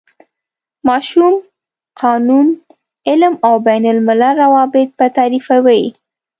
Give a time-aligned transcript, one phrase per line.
[0.87, 1.33] ماشوم،
[2.01, 2.47] قانون،
[3.09, 5.83] علم او بین الملل روابط به تعریفوي.